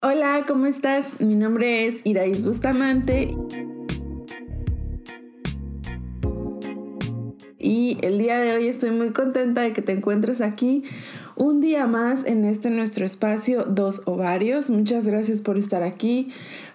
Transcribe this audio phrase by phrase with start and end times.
[0.00, 1.20] Hola, ¿cómo estás?
[1.20, 3.36] Mi nombre es Iraís Bustamante.
[7.58, 10.84] Y el día de hoy estoy muy contenta de que te encuentres aquí
[11.34, 14.70] un día más en este nuestro espacio Dos Ovarios.
[14.70, 16.28] Muchas gracias por estar aquí,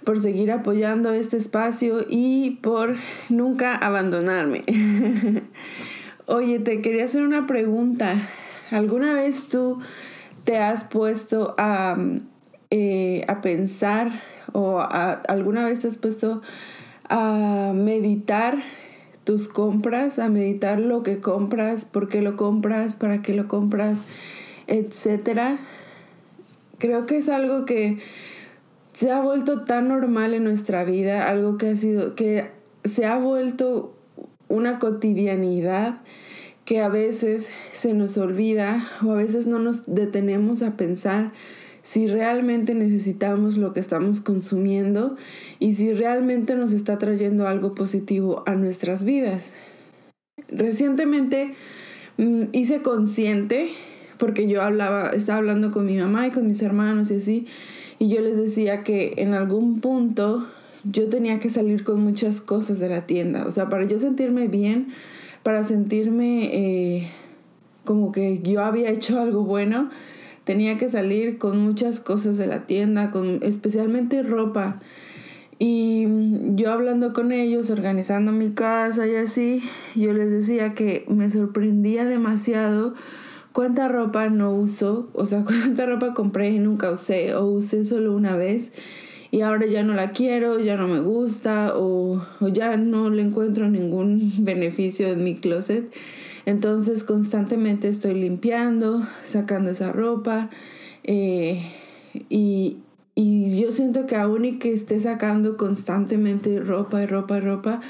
[0.03, 2.97] por seguir apoyando este espacio y por
[3.29, 4.65] nunca abandonarme.
[6.25, 8.27] Oye, te quería hacer una pregunta.
[8.69, 9.79] ¿Alguna vez tú
[10.43, 11.95] te has puesto a
[12.75, 16.41] eh, a pensar o alguna vez te has puesto
[17.07, 18.57] a meditar
[19.25, 23.99] tus compras, a meditar lo que compras, por qué lo compras, para qué lo compras,
[24.65, 25.59] etcétera.
[26.79, 27.99] Creo que es algo que
[28.91, 32.49] se ha vuelto tan normal en nuestra vida, algo que ha sido que
[32.85, 33.95] se ha vuelto
[34.47, 36.01] una cotidianidad
[36.65, 41.33] que a veces se nos olvida o a veces no nos detenemos a pensar
[41.83, 45.17] si realmente necesitamos lo que estamos consumiendo
[45.59, 49.51] y si realmente nos está trayendo algo positivo a nuestras vidas.
[50.47, 51.53] Recientemente
[52.17, 53.69] mm, hice consciente,
[54.17, 57.47] porque yo hablaba, estaba hablando con mi mamá y con mis hermanos y así,
[57.99, 60.47] y yo les decía que en algún punto
[60.89, 63.45] yo tenía que salir con muchas cosas de la tienda.
[63.45, 64.87] O sea, para yo sentirme bien,
[65.43, 67.09] para sentirme eh,
[67.83, 69.89] como que yo había hecho algo bueno,
[70.43, 74.79] tenía que salir con muchas cosas de la tienda, con especialmente ropa.
[75.59, 76.07] Y
[76.55, 79.63] yo hablando con ellos, organizando mi casa y así,
[79.95, 82.95] yo les decía que me sorprendía demasiado
[83.53, 88.13] cuánta ropa no uso, o sea, cuánta ropa compré y nunca usé, o usé solo
[88.15, 88.71] una vez
[89.33, 93.23] y ahora ya no la quiero, ya no me gusta, o, o ya no le
[93.23, 95.91] encuentro ningún beneficio en mi closet.
[96.45, 100.49] Entonces constantemente estoy limpiando, sacando esa ropa
[101.03, 101.61] eh,
[102.29, 102.77] y,
[103.15, 107.81] yo siento que aún y que esté sacando constantemente ropa y ropa y ropa,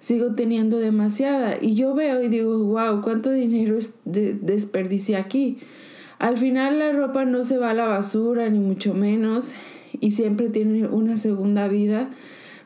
[0.00, 1.56] sigo teniendo demasiada.
[1.60, 5.58] Y yo veo y digo, wow, ¿cuánto dinero desperdicié aquí?
[6.18, 9.52] Al final la ropa no se va a la basura, ni mucho menos,
[9.98, 12.10] y siempre tiene una segunda vida.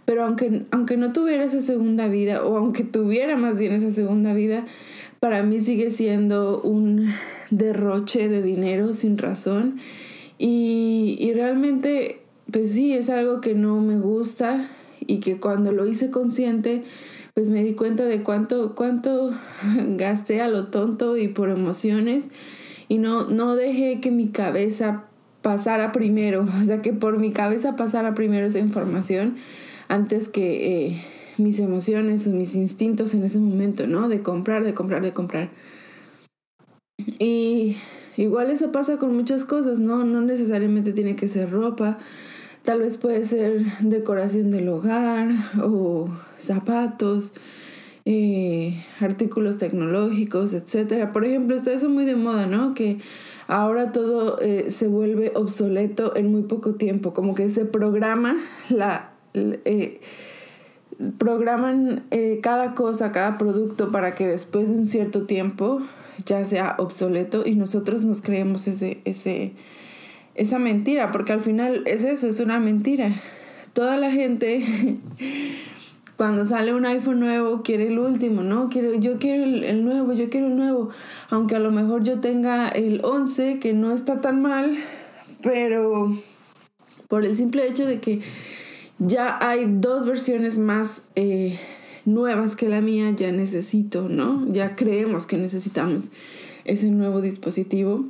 [0.05, 4.35] Pero aunque, aunque no tuviera esa segunda vida, o aunque tuviera más bien esa segunda
[4.35, 4.67] vida,
[5.21, 7.13] para mí sigue siendo un
[7.51, 9.79] derroche de dinero sin razón.
[10.39, 14.69] Y, realmente pues sí es algo que no me gusta
[15.07, 16.83] y que cuando lo hice consciente
[17.35, 19.31] pues me di cuenta de cuánto cuánto
[19.97, 22.29] gasté a lo tonto y por emociones.
[22.89, 25.05] Y no no dejé que mi cabeza
[25.43, 26.47] pasara primero.
[26.63, 29.37] O sea que por mi cabeza pasara primero esa información
[29.89, 31.03] antes que eh,
[31.41, 34.09] mis emociones o mis instintos en ese momento, ¿no?
[34.09, 35.51] De comprar, de comprar, de comprar.
[37.19, 37.77] Y
[38.17, 40.05] igual eso pasa con muchas cosas, ¿no?
[40.05, 41.99] No necesariamente tiene que ser ropa,
[42.63, 45.31] tal vez puede ser decoración del hogar
[45.63, 46.09] o
[46.39, 47.33] zapatos,
[48.05, 51.11] eh, artículos tecnológicos, etc.
[51.13, 52.75] Por ejemplo, está eso muy de moda, ¿no?
[52.75, 52.99] Que
[53.47, 58.37] ahora todo eh, se vuelve obsoleto en muy poco tiempo, como que se programa
[58.69, 59.13] la...
[59.35, 60.01] Eh,
[61.19, 65.81] programan eh, cada cosa, cada producto para que después de un cierto tiempo
[66.27, 69.53] ya sea obsoleto y nosotros nos creemos ese, ese,
[70.35, 73.15] esa mentira, porque al final es eso, es una mentira.
[73.73, 74.63] Toda la gente
[76.17, 78.69] cuando sale un iPhone nuevo quiere el último, ¿no?
[78.69, 80.91] Quiero, yo quiero el, el, nuevo, yo quiero el nuevo,
[81.31, 84.77] aunque a lo mejor yo tenga el 11, que no está tan mal,
[85.43, 86.13] pero
[87.09, 88.21] por el simple hecho de que
[89.01, 91.59] ya hay dos versiones más eh,
[92.05, 94.47] nuevas que la mía, ya necesito, ¿no?
[94.53, 96.11] Ya creemos que necesitamos
[96.65, 98.05] ese nuevo dispositivo.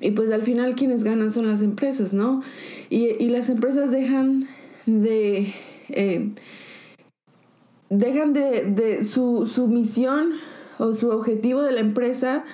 [0.00, 2.42] Y pues al final quienes ganan son las empresas, ¿no?
[2.90, 4.48] Y, las empresas dejan
[4.86, 5.52] de...
[5.90, 6.30] Eh,
[7.90, 10.32] dejan de, de su, su misión
[10.78, 12.44] o su objetivo de la empresa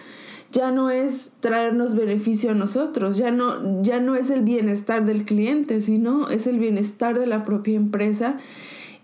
[0.53, 5.25] ya no es traernos beneficio a nosotros, ya no, ya no es el bienestar del
[5.25, 8.39] cliente, sino es el bienestar de la propia empresa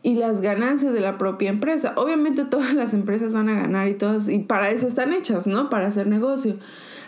[0.02, 1.93] y las ganancias de la propia empresa.
[1.96, 5.70] Obviamente todas las empresas van a ganar y todas, y para eso están hechas, ¿no?
[5.70, 6.56] Para hacer negocio.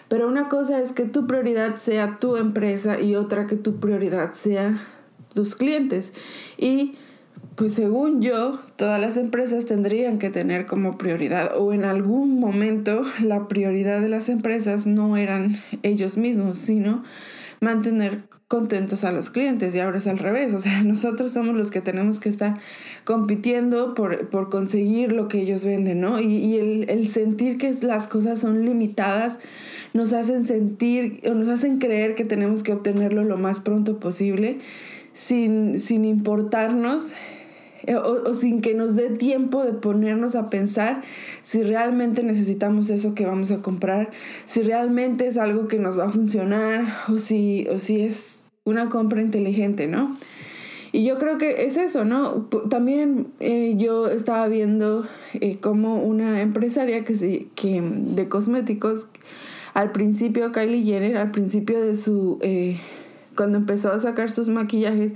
[0.08, 4.32] Pero una cosa es que tu prioridad sea tu empresa y otra que tu prioridad
[4.32, 4.78] sea
[5.34, 6.12] tus clientes.
[6.56, 6.96] Y
[7.58, 13.02] pues según yo, todas las empresas tendrían que tener como prioridad o en algún momento
[13.20, 17.02] la prioridad de las empresas no eran ellos mismos, sino
[17.60, 21.72] mantener contentos a los clientes y ahora es al revés, o sea, nosotros somos los
[21.72, 22.58] que tenemos que estar
[23.02, 26.20] compitiendo por, por conseguir lo que ellos venden, ¿no?
[26.20, 29.36] Y, y el, el, sentir que las cosas son limitadas
[29.94, 34.58] nos hacen sentir o nos hacen creer que tenemos que obtenerlo lo más pronto posible
[35.12, 37.14] sin, sin importarnos
[37.88, 41.02] eh, o, sin que nos dé tiempo de ponernos a pensar
[41.42, 44.10] si realmente necesitamos eso que vamos a comprar,
[44.44, 48.90] si realmente es algo que nos va a funcionar o si, o si es una
[48.90, 50.14] compra inteligente, ¿no?
[50.92, 52.48] Y yo creo que es eso, ¿no?
[52.68, 55.06] También eh, yo estaba viendo
[55.40, 59.08] eh, como una empresaria que, que de cosméticos,
[59.72, 62.38] al principio Kylie Jenner, al principio de su
[63.38, 65.12] cuando empezó a sacar sus maquillajes,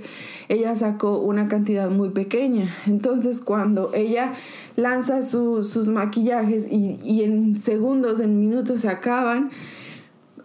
[0.47, 2.73] ella sacó una cantidad muy pequeña.
[2.87, 4.31] Entonces cuando ella
[4.77, 9.51] lanza sus maquillajes y, y en segundos, en minutos se acaban,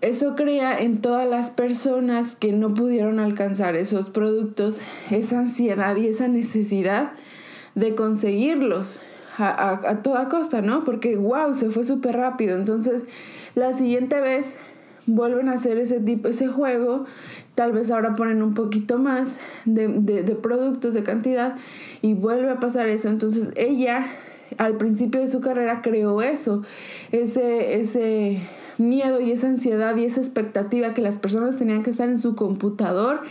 [0.00, 4.80] eso crea en todas las personas que no pudieron alcanzar esos productos
[5.12, 7.12] esa ansiedad y esa necesidad
[7.76, 9.00] de conseguirlos
[9.36, 10.84] a, a, toda costa, ¿no?
[10.84, 12.56] Porque, wow, se fue súper rápido.
[12.56, 13.04] Entonces,
[13.54, 14.56] la siguiente vez
[15.08, 17.06] vuelven a hacer ese tipo, ese juego,
[17.54, 21.56] tal vez ahora ponen un poquito más de, de, productos, de cantidad,
[22.02, 23.08] y vuelve a pasar eso.
[23.08, 24.06] Entonces ella
[24.58, 26.62] al principio de su carrera creó eso,
[27.12, 28.40] ese, ese
[28.78, 32.34] miedo y esa ansiedad y esa expectativa que las personas tenían que estar en su
[32.34, 33.22] computador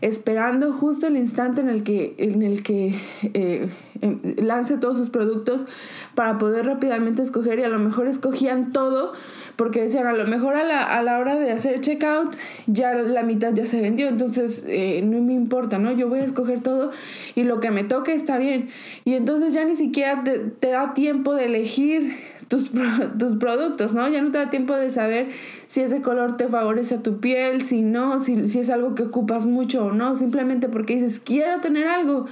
[0.00, 2.94] esperando justo el instante en el que, en el que
[3.34, 3.68] eh,
[4.00, 5.66] em, lance todos sus productos
[6.14, 9.12] para poder rápidamente escoger y a lo mejor escogían todo
[9.56, 12.36] porque decían a lo mejor a la, a la hora de hacer checkout
[12.66, 16.24] ya la mitad ya se vendió entonces eh, no me importa no yo voy a
[16.24, 16.90] escoger todo
[17.34, 18.70] y lo que me toque está bien.
[19.04, 22.16] Y entonces ya ni siquiera te da tiempo de elegir
[22.48, 22.70] tus,
[23.18, 24.08] tus productos, ¿no?
[24.08, 25.28] Ya no te da tiempo de saber
[25.66, 29.04] si ese color te favorece a tu piel, si no, si, si es algo que
[29.04, 32.26] ocupas mucho o no, simplemente porque dices, quiero tener algo.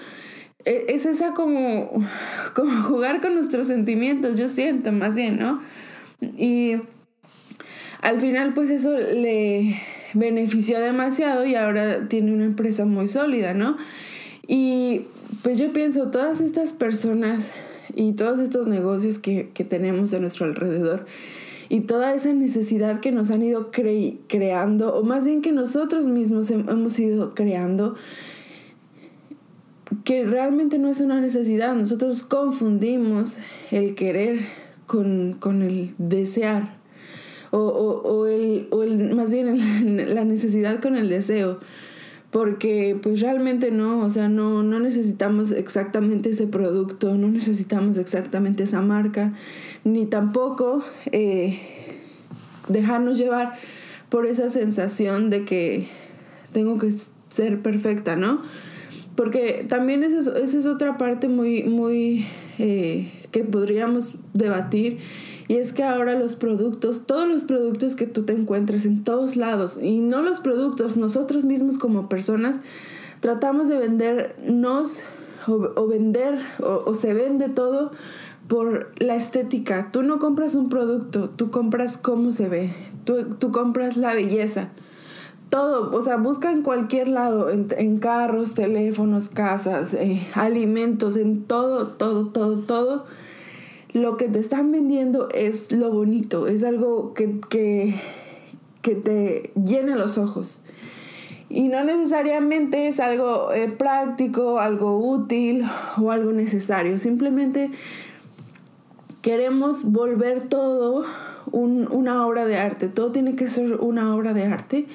[0.64, 1.92] E, es esa como,
[2.54, 5.60] como jugar con nuestros sentimientos, yo siento más bien, ¿no?
[6.20, 6.76] Y
[8.00, 9.80] al final pues eso le
[10.14, 13.76] benefició demasiado y ahora tiene una empresa muy sólida, ¿no?
[14.46, 15.02] Y
[15.42, 17.50] pues yo pienso, todas estas personas
[17.94, 21.06] y todos estos negocios que, tenemos a nuestro alrededor
[21.68, 26.50] y toda esa necesidad que nos han ido creando, o más bien que nosotros mismos
[26.50, 27.94] hemos ido creando,
[30.04, 31.74] que realmente no es una necesidad.
[31.74, 33.38] Nosotros confundimos
[33.70, 34.40] el querer
[34.86, 36.76] con, el desear,
[37.50, 41.60] o, o, el, o el, más bien la necesidad con el deseo
[42.32, 48.62] porque pues realmente no, o sea, no, no necesitamos exactamente ese producto, no necesitamos exactamente
[48.62, 49.34] esa marca,
[49.84, 50.82] ni tampoco
[51.12, 51.61] eh,
[52.69, 53.52] dejarnos llevar
[54.08, 55.88] por esa sensación de que
[56.55, 56.94] tengo que
[57.29, 58.40] ser perfecta, ¿no?
[59.14, 62.25] Porque también esa es, otra parte muy, muy
[62.58, 64.99] eh, que podríamos debatir
[65.49, 69.37] y es que ahora los productos, todos los productos que tú te encuentres en todos
[69.37, 72.56] lados, y no los productos, nosotros mismos como personas,
[73.20, 75.02] tratamos de vendernos
[75.46, 77.90] o, vender o, se vende todo
[78.49, 79.90] por la estética.
[79.93, 82.75] Tú no compras un producto, tú compras cómo se ve,
[83.05, 84.70] tú, compras la belleza.
[85.52, 91.88] Todo, o sea, busca en cualquier lado, en, carros, teléfonos, casas, eh, alimentos, en todo,
[91.88, 93.04] todo, todo, todo
[93.93, 100.16] lo que te están vendiendo es lo bonito, es algo que, que, te llena los
[100.16, 100.62] ojos.
[101.50, 105.67] Y no necesariamente es algo eh, práctico, algo útil
[106.00, 106.96] o algo necesario.
[106.96, 107.70] Simplemente
[109.20, 111.05] queremos volver todo
[111.50, 112.88] una obra de arte.
[112.88, 114.86] Todo tiene que ser una obra de arte.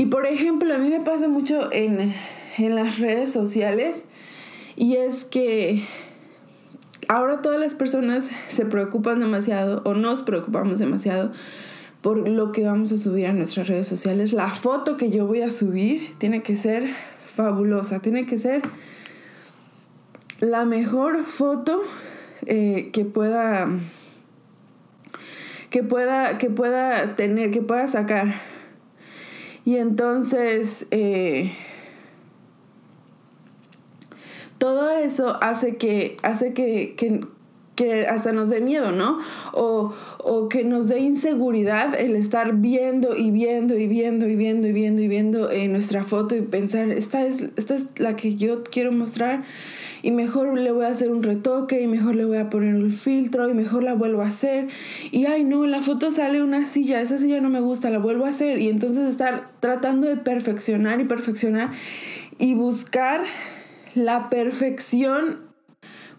[0.00, 2.14] Y por ejemplo, a mí me pasa mucho en,
[2.56, 4.02] en las redes sociales
[4.74, 5.84] y es que
[7.06, 11.32] ahora todas las personas se preocupan demasiado o nos preocupamos demasiado
[12.00, 14.32] por lo que vamos a subir a nuestras redes sociales.
[14.32, 16.88] La foto que yo voy a subir tiene que ser
[17.26, 18.62] fabulosa, tiene que ser
[20.40, 21.82] la mejor foto
[22.46, 23.68] eh, que pueda
[25.68, 28.32] que pueda que pueda tener que pueda sacar
[29.70, 31.52] y entonces eh,
[34.58, 36.96] todo eso hace que, hace que,
[37.76, 39.18] que hasta nos dé miedo, ¿no?
[39.52, 44.66] O, o, que nos dé inseguridad el estar viendo y viendo y viendo y viendo
[44.66, 48.34] y viendo y viendo en nuestra foto y pensar, esta es, esta es la que
[48.34, 49.44] yo quiero mostrar
[50.02, 52.90] y mejor le voy a hacer un retoque y mejor le voy a poner un
[52.90, 54.68] filtro y mejor la vuelvo a hacer.
[55.10, 57.98] Y ay no, en la foto sale una silla, esa silla no me gusta, la
[57.98, 58.58] vuelvo a hacer.
[58.58, 61.70] Y entonces estar tratando de perfeccionar y perfeccionar
[62.38, 63.22] y buscar
[63.94, 65.49] la perfección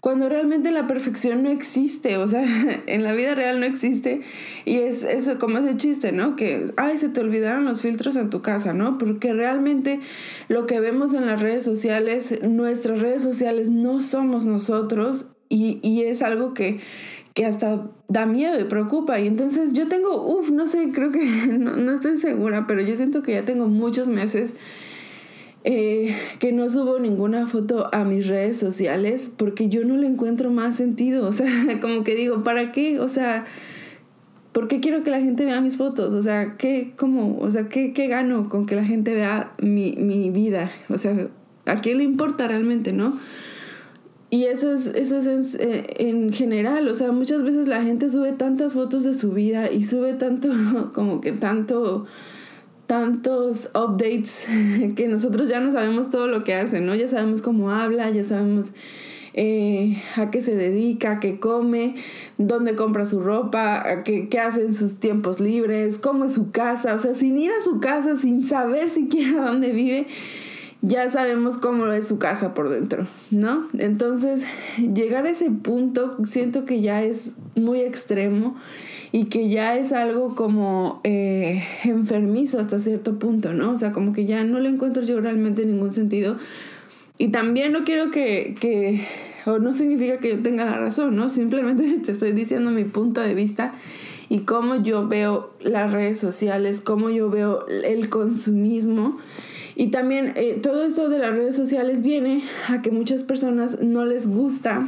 [0.02, 2.44] cuando realmente la perfección no existe, o sea,
[2.86, 4.22] en la vida real no existe.
[4.64, 6.34] Y es eso como ese chiste, ¿no?
[6.34, 8.98] Que, ay, se te olvidaron los filtros en tu casa, ¿no?
[8.98, 10.00] Porque realmente
[10.48, 16.02] lo que vemos en las redes sociales, nuestras redes sociales no somos nosotros y, y
[16.02, 16.80] es algo que
[17.34, 19.20] que hasta da miedo y preocupa.
[19.20, 21.24] Y entonces yo tengo, uff, no sé, creo que
[21.58, 24.52] no, no, estoy segura, pero yo siento que ya tengo muchos meses
[25.64, 30.50] eh, que no subo ninguna foto a mis redes sociales porque yo no le encuentro
[30.50, 31.28] más sentido.
[31.28, 31.48] O sea,
[31.80, 32.98] como que digo, ¿para qué?
[32.98, 33.44] O sea,
[34.52, 36.14] ¿por qué quiero que la gente vea mis fotos?
[36.14, 39.92] O sea, ¿qué, cómo, o sea, ¿qué, qué gano con que la gente vea mi,
[39.92, 40.70] mi vida?
[40.88, 41.28] O sea,
[41.66, 43.16] ¿a quién le importa realmente, no?
[44.30, 48.32] Y eso es, eso es en, en, general, o sea, muchas veces la gente sube
[48.32, 50.48] tantas fotos de su vida y sube tanto,
[50.94, 52.06] como que tanto
[52.92, 54.46] tantos updates
[54.96, 56.94] que nosotros ya no sabemos todo lo que hace, ¿no?
[56.94, 58.74] Ya sabemos cómo habla, ya sabemos
[59.32, 61.94] eh, a qué se dedica, qué come,
[62.36, 66.92] dónde compra su ropa, qué, qué, hace en sus tiempos libres, cómo es su casa,
[66.92, 70.06] o sea, sin ir a su casa, sin saber siquiera dónde vive,
[70.82, 73.68] ya sabemos cómo es su casa por dentro, ¿no?
[73.78, 74.42] Entonces,
[74.78, 78.56] llegar a ese punto siento que ya es muy extremo
[79.12, 83.70] y que ya es algo como eh, enfermizo hasta cierto punto, ¿no?
[83.70, 86.36] O sea, como que ya no le encuentro yo realmente ningún sentido.
[87.16, 89.06] Y también no quiero que, que,
[89.46, 91.28] o no significa que yo tenga la razón, ¿no?
[91.28, 93.72] Simplemente te estoy diciendo mi punto de vista
[94.28, 99.20] y cómo yo veo las redes sociales, cómo yo veo el consumismo.
[99.74, 104.04] Y también eh, todo esto de las redes sociales viene a que muchas personas no
[104.04, 104.86] les gusta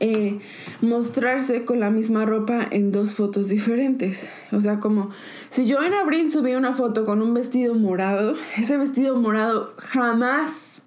[0.00, 0.40] eh,
[0.80, 4.30] mostrarse con la misma ropa en dos fotos diferentes.
[4.50, 5.10] O sea, como
[5.50, 10.82] si yo en abril subí una foto con un vestido morado, ese vestido morado jamás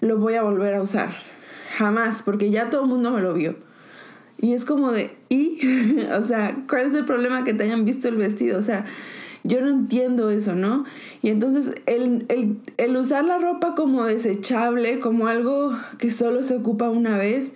[0.00, 1.16] lo voy a volver a usar.
[1.76, 3.56] Jamás, porque ya todo el mundo me lo vio.
[4.38, 5.58] Y es como de, ¿y?
[6.12, 8.58] o sea, ¿cuál es el problema que te hayan visto el vestido?
[8.58, 8.84] O sea,
[9.44, 10.84] yo no entiendo eso, ¿no?
[11.22, 16.56] Y entonces el, el, el usar la ropa como desechable, como algo que solo se
[16.56, 17.52] ocupa una vez,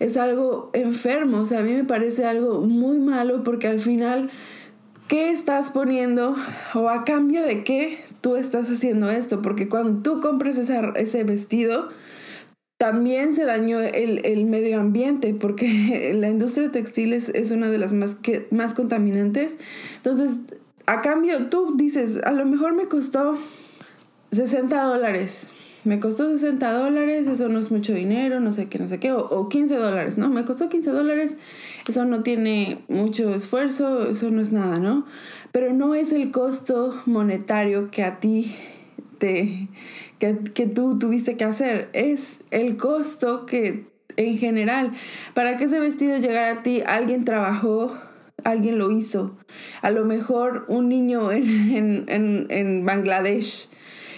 [0.00, 4.30] es algo enfermo, o sea, a mí me parece algo muy malo porque al final,
[5.08, 6.36] ¿qué estás poniendo
[6.74, 9.42] o a cambio de qué tú estás haciendo esto?
[9.42, 11.88] Porque cuando tú compres ese vestido,
[12.78, 17.92] también se dañó el, medio ambiente porque la industria textil es, es una de las
[17.92, 19.56] más, que, más contaminantes.
[19.96, 20.38] Entonces,
[20.86, 23.36] a cambio, tú dices, a lo mejor me costó
[24.32, 25.48] 60 dólares
[25.86, 29.12] me costó 60 dólares, eso no es mucho dinero, no sé qué, no sé qué,
[29.12, 30.28] o, 15 dólares, ¿no?
[30.28, 31.36] Me costó 15 dólares,
[31.86, 35.06] eso no tiene mucho esfuerzo, eso no es nada, ¿no?
[35.52, 38.56] Pero no es el costo monetario que a ti
[39.18, 39.68] te,
[40.18, 44.90] que, que tú tuviste que hacer, es el costo que en general,
[45.34, 47.96] para que ese vestido llegara a ti, alguien trabajó,
[48.50, 49.36] alguien lo hizo.
[49.82, 53.68] A lo mejor un niño en, en, en Bangladesh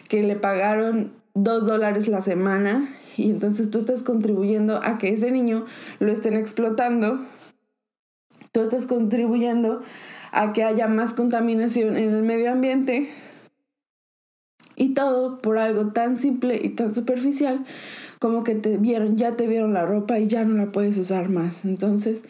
[0.08, 5.30] que le pagaron dos dólares la semana y entonces tú estás contribuyendo a que ese
[5.30, 5.66] niño
[5.98, 7.26] lo estén explotando,
[8.52, 9.82] tú estás contribuyendo
[10.32, 13.10] a que haya más contaminación en el medio ambiente
[14.76, 17.66] y todo por algo tan simple y tan superficial
[18.20, 21.28] como que te vieron, ya te vieron la ropa y ya no la puedes usar
[21.28, 21.64] más.
[21.64, 22.22] Entonces,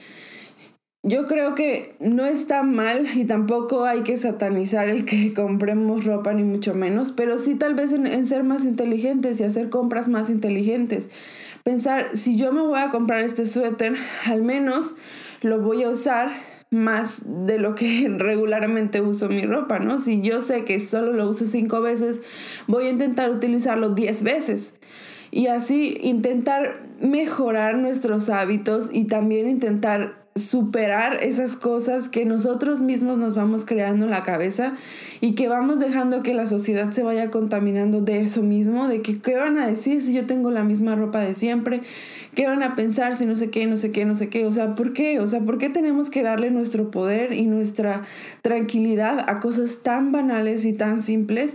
[1.09, 6.35] yo creo que no está mal y tampoco hay que satanizar el que compremos ropa
[6.35, 10.29] ni mucho menos, pero sí tal vez en, ser más inteligentes y hacer compras más
[10.29, 11.09] inteligentes.
[11.65, 13.95] Pensar, si yo me voy a comprar este suéter,
[14.27, 14.95] al menos
[15.41, 16.31] lo voy a usar
[16.71, 20.01] más de lo que regularmente uso mi ropa, ¿no?
[20.01, 22.21] Si yo sé que solo lo uso cinco veces,
[22.67, 24.75] voy a intentar utilizarlo diez veces.
[25.31, 33.19] Y así intentar mejorar nuestros hábitos y también intentar superar esas cosas que nosotros mismos
[33.19, 34.75] nos vamos creando en la cabeza
[35.21, 39.21] y que vamos dejando que la sociedad se vaya contaminando de eso mismo, de que
[39.21, 41.83] qué van a decir si yo tengo la misma ropa de siempre,
[42.35, 44.53] qué van a pensar si no sé qué, no sé qué, no sé qué, o
[44.53, 45.21] sea, ¿por qué?
[45.21, 48.05] O sea, ¿por qué tenemos que darle nuestro poder y nuestra
[48.43, 51.53] tranquilidad a cosas tan banales y tan simples?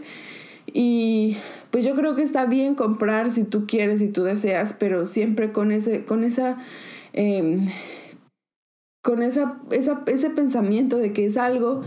[0.73, 1.37] Y
[1.71, 5.51] pues yo creo que está bien comprar si tú quieres, y tú deseas, pero siempre
[5.51, 6.57] con, ese, con esa...
[7.13, 7.67] Em,
[9.03, 11.81] con esa, ese pensamiento de que es algo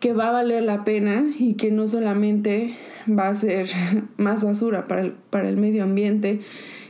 [0.00, 2.76] que va a valer la pena y que no solamente
[3.08, 3.68] va a ser
[4.16, 6.40] más basura para el, para el medio ambiente,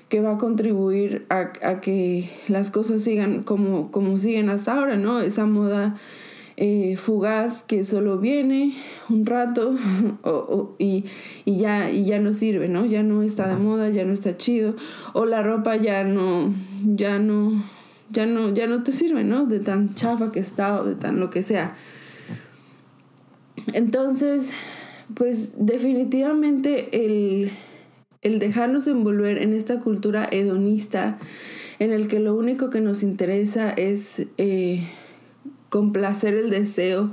[0.08, 5.20] que va a contribuir a, que las cosas sigan como, como siguen hasta ahora, ¿no?
[5.20, 5.96] Esa moda
[6.56, 8.74] eh, fugaz que solo viene
[9.10, 9.76] un rato
[10.78, 11.04] y,
[11.44, 12.84] ya, y ya no sirve, ¿no?
[12.84, 14.74] Ya no está de moda, ya no está chido,
[15.12, 16.52] o la ropa ya no,
[16.84, 17.62] ya no,
[18.10, 19.46] ya no, ya no te sirve, ¿no?
[19.46, 21.76] De tan chafa que está o de tan lo que sea.
[23.72, 24.50] Entonces,
[25.14, 27.50] pues definitivamente el,
[28.22, 31.18] el dejarnos envolver en esta cultura hedonista
[31.78, 34.88] en el que lo único que nos interesa es eh,
[35.68, 37.10] complacer el deseo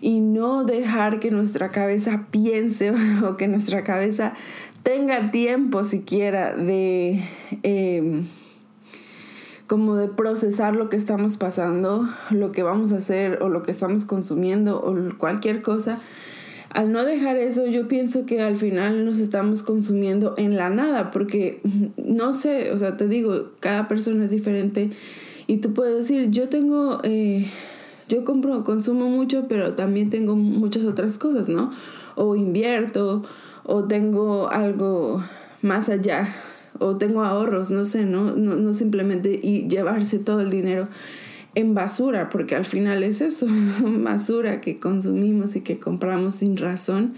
[0.00, 2.92] y no dejar que nuestra cabeza piense
[3.24, 4.34] o que nuestra cabeza
[4.82, 7.22] tenga tiempo siquiera de
[7.62, 8.24] em,
[9.70, 13.70] como de procesar lo que estamos pasando, lo que vamos a hacer o lo que
[13.70, 16.00] estamos consumiendo o cualquier cosa
[16.70, 21.12] al no dejar eso, yo pienso que al final nos estamos consumiendo en la nada,
[21.12, 21.60] porque
[21.96, 24.90] no sé, o sea, te digo, cada persona es diferente
[25.46, 27.48] y tú puedes decir, yo tengo, eh,
[28.08, 31.70] yo compro, consumo mucho, pero también tengo muchas otras cosas, ¿no?
[32.16, 33.22] O invierto,
[33.62, 35.22] o tengo algo
[35.62, 36.34] más allá,
[36.80, 38.34] o tengo ahorros, no sé, ¿no?
[38.34, 40.88] No, no simplemente y llevarse todo el dinero
[41.54, 43.46] en basura, porque al final es eso,
[43.80, 47.14] basura que consumimos y que compramos sin razón.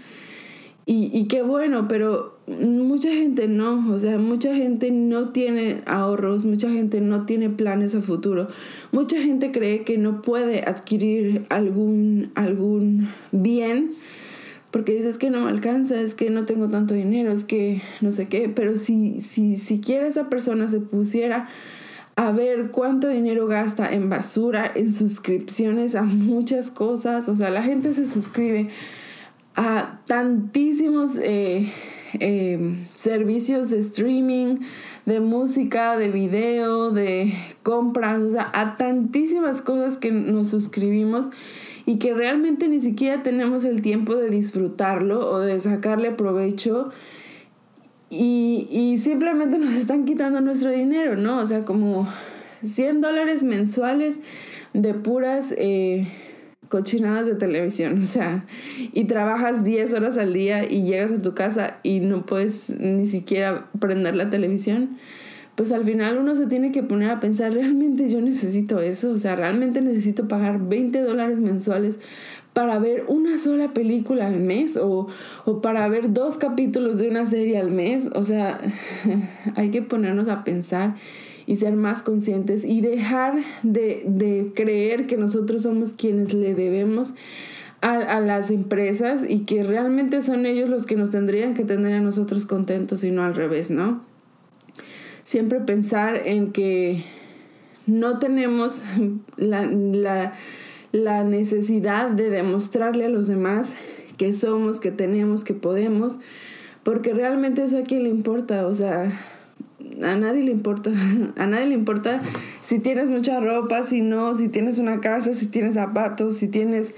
[0.85, 6.43] Y, y qué bueno, pero mucha gente no, o sea, mucha gente no tiene ahorros,
[6.43, 8.49] mucha gente no tiene planes a futuro,
[8.91, 13.93] mucha gente cree que no puede adquirir algún, algún bien
[14.73, 18.11] porque dices que no me alcanza, es que no tengo tanto dinero, es que no
[18.11, 21.47] sé qué, pero si, si siquiera esa persona se pusiera
[22.15, 27.29] a ver cuánto dinero gasta en basura, en suscripciones a muchas cosas.
[27.29, 28.69] O sea, la gente se suscribe
[29.55, 31.71] a tantísimos eh,
[32.19, 34.61] eh, servicios de streaming,
[35.05, 41.29] de música, de video, de compras, o sea, a tantísimas cosas que nos suscribimos
[41.85, 46.91] y que realmente ni siquiera tenemos el tiempo de disfrutarlo o de sacarle provecho
[48.15, 51.39] y, simplemente nos están quitando nuestro dinero, ¿no?
[51.39, 52.07] O sea, como
[52.63, 54.19] 100 dólares mensuales
[54.73, 56.07] de puras eh,
[56.69, 58.45] cochinadas de televisión, o sea,
[58.93, 63.07] y trabajas 10 horas al día y llegas a tu casa y no puedes ni
[63.07, 64.97] siquiera prender la televisión,
[65.55, 69.17] pues al final uno se tiene que poner a pensar, realmente yo necesito eso, o
[69.17, 71.99] sea, realmente necesito pagar 20 dólares mensuales
[72.53, 75.07] para ver una sola película al mes o,
[75.61, 78.09] para ver dos capítulos de una serie al mes.
[78.13, 78.59] O sea,
[79.55, 80.95] hay que ponernos a pensar
[81.45, 87.15] y ser más conscientes y dejar de, creer que nosotros somos quienes le debemos
[87.81, 91.93] a, a, las empresas y que realmente son ellos los que nos tendrían que tener
[91.93, 94.12] a nosotros contentos y no al revés, ¿no?
[95.23, 97.03] Siempre pensar en que
[97.85, 98.81] no tenemos
[99.37, 100.33] la, la
[100.93, 103.75] la necesidad de demostrarle a los demás
[104.15, 106.19] que somos, que tenemos, que podemos,
[106.83, 109.11] porque realmente eso a quién le importa, o sea,
[110.03, 110.91] a nadie le importa,
[111.35, 112.21] a nadie le importa
[112.63, 116.93] si tienes mucha ropa, si no, si tienes una casa, si tienes zapatos, si tienes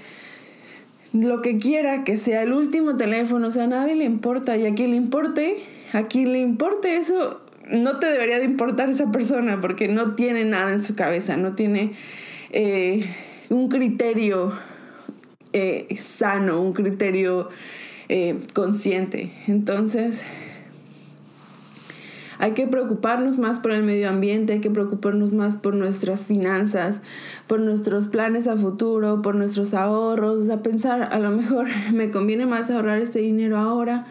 [1.14, 4.66] lo que quiera que sea el último teléfono, o sea, a nadie le importa y
[4.66, 9.10] a quien le importe, a quien le importe eso, no te debería de importar esa
[9.12, 11.92] persona porque no tiene nada en su cabeza, no tiene...
[12.50, 13.04] Eh,
[13.48, 14.52] un criterio
[15.52, 17.48] eh, sano, un criterio
[18.08, 19.32] eh, consciente.
[19.46, 20.22] Entonces,
[22.38, 27.00] hay que preocuparnos más por el medio ambiente, hay que preocuparnos más por nuestras finanzas,
[27.46, 32.10] por nuestros planes a futuro, por nuestros ahorros, o sea, pensar, a lo mejor me
[32.10, 34.06] conviene más ahorrar este dinero ahora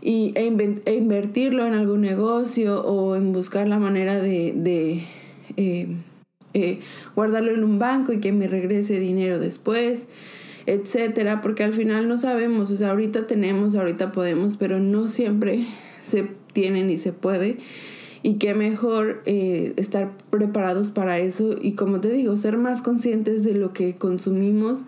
[0.00, 5.04] y, e, e invertirlo en algún negocio o en buscar la manera de,
[5.56, 5.88] eh,
[6.54, 6.78] eh,
[7.14, 10.06] guardarlo en un banco y que me regrese dinero después,
[10.66, 15.66] etcétera, porque al final no sabemos, o sea, ahorita tenemos, ahorita podemos, pero no siempre
[16.02, 17.58] se tiene ni se puede.
[18.22, 23.44] Y qué mejor eh, estar preparados para eso y como te digo, ser más conscientes
[23.44, 24.80] de lo que consumimos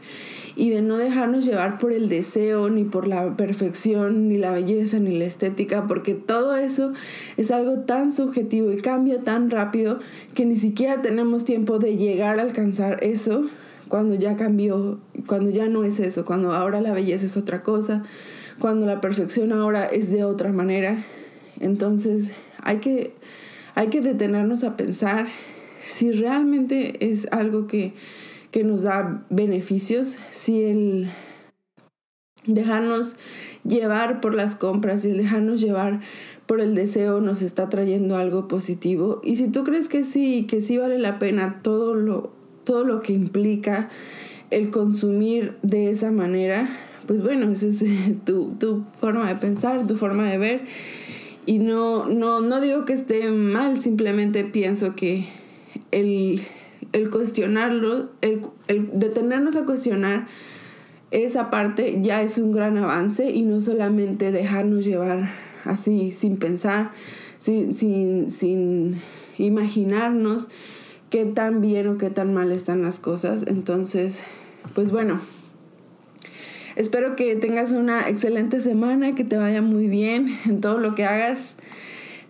[0.57, 4.99] y de no dejarnos llevar por el deseo, ni por la perfección, ni la belleza,
[4.99, 6.93] ni la estética, porque todo eso
[7.37, 10.01] es algo tan subjetivo y cambia tan rápido
[10.35, 13.45] que ni siquiera tenemos tiempo de llegar a alcanzar eso
[13.89, 18.03] cuando ya cambió, cuando ya no es eso, cuando ahora la belleza es otra cosa,
[18.59, 21.05] cuando la perfección ahora es de otra manera.
[21.59, 23.15] Entonces hay que,
[23.75, 25.29] hay que detenernos a pensar
[25.85, 27.95] si realmente es algo que
[28.51, 31.11] que nos da beneficios, si el
[32.47, 33.17] dejarnos
[33.65, 36.01] llevar por las compras y el dejarnos llevar
[36.47, 39.21] por el deseo nos está trayendo algo positivo.
[39.23, 42.33] Y si tú crees que sí, que sí vale la pena todo lo,
[42.65, 43.89] todo lo que implica
[44.51, 46.69] el consumir de esa manera,
[47.07, 47.85] pues bueno, esa es
[48.25, 50.61] tu, tu forma de pensar, tu forma de ver.
[51.51, 55.27] Y no, no, no digo que esté mal, simplemente pienso que
[55.91, 56.43] el,
[56.93, 60.29] el cuestionarlo, el, el detenernos a cuestionar
[61.11, 65.33] esa parte ya es un gran avance y no solamente dejarnos llevar
[65.65, 66.93] así sin pensar,
[67.41, 69.01] sin, sin, sin
[69.37, 70.47] imaginarnos
[71.11, 73.45] qué tan bien o qué tan mal están las cosas.
[73.49, 74.23] Entonces,
[74.77, 75.21] pues bueno,
[76.81, 81.05] espero que tengas una excelente semana, que te vaya muy bien en todo lo que
[81.05, 81.55] hagas.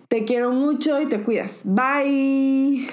[0.09, 1.61] Te quiero mucho y te cuidas.
[1.65, 2.89] Bye.